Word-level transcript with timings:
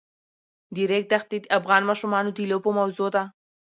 د 0.73 0.75
ریګ 0.89 1.03
دښتې 1.11 1.37
د 1.41 1.45
افغان 1.57 1.81
ماشومانو 1.89 2.29
د 2.33 2.39
لوبو 2.51 2.69
موضوع 2.79 3.09
ده. 3.15 3.23